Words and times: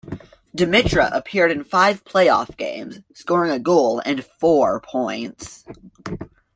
Demitra 0.57 1.15
appeared 1.15 1.51
in 1.51 1.63
five 1.63 2.03
playoff 2.05 2.57
games, 2.57 3.01
scoring 3.13 3.51
a 3.51 3.59
goal 3.59 4.01
and 4.03 4.25
four 4.39 4.81
points. 4.81 5.63